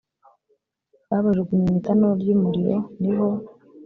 babajugunye 1.09 1.63
mu 1.69 1.75
itanura 1.79 2.13
ry 2.21 2.29
umuriro 2.35 2.77
ni 3.01 3.11
ho 3.17 3.27